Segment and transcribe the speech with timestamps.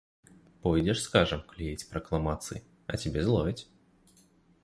[0.63, 2.61] Пойдзеш, скажам, клеіць пракламацыі,
[2.93, 3.63] а цябе зловяць.